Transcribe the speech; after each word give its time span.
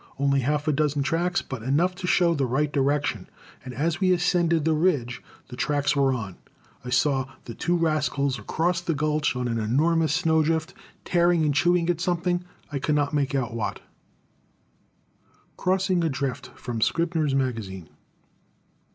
Only 0.17 0.41
a 0.41 0.45
half 0.45 0.65
dozen 0.65 1.03
tracks, 1.03 1.43
but 1.43 1.61
enough 1.61 1.93
to 1.97 2.07
show 2.07 2.33
the 2.33 2.47
right 2.47 2.71
direction, 2.73 3.29
and 3.63 3.71
as 3.71 3.99
we 4.01 4.11
ascended 4.11 4.65
the 4.65 4.73
ridge 4.73 5.21
the 5.49 5.55
tracks 5.55 5.95
were 5.95 6.11
on, 6.11 6.37
I 6.83 6.89
saw 6.89 7.29
the 7.45 7.53
two 7.53 7.77
rascals 7.77 8.39
across 8.39 8.81
the 8.81 8.95
gulch 8.95 9.35
on 9.35 9.47
an 9.47 9.59
enormous 9.59 10.11
snow 10.15 10.41
drift, 10.41 10.73
tearing 11.05 11.43
and 11.45 11.53
chewing 11.53 11.87
at 11.91 12.01
something, 12.01 12.43
I 12.71 12.79
could 12.79 12.95
not 12.95 13.13
make 13.13 13.35
out 13.35 13.53
what. 13.53 13.75
[Illustration: 15.19 15.55
Crossing 15.55 16.03
a 16.03 16.09
Drift. 16.09 16.47
From 16.55 16.81
Scribner's 16.81 17.35
Magazine. 17.35 17.87